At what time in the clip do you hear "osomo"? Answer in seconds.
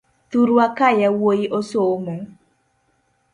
1.57-2.15